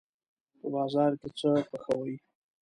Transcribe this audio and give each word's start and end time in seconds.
په 0.59 0.67
بازار 0.75 1.11
کې 1.19 1.29
څه 1.37 1.49
خوښوئ؟ 1.67 2.15